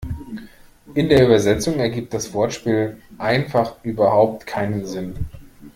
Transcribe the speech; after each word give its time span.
In 0.95 1.09
der 1.09 1.23
Übersetzung 1.27 1.77
ergibt 1.77 2.11
das 2.15 2.33
Wortspiel 2.33 2.97
einfach 3.19 3.75
überhaupt 3.83 4.47
keinen 4.47 4.83
Sinn. 4.87 5.27